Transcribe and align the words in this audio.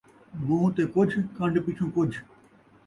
مون٘ہہ 0.45 0.71
تے 0.75 0.83
کُجھ، 0.93 1.15
کن٘ڈ 1.35 1.53
پچھوں 1.65 1.89
کُجھ 1.95 2.15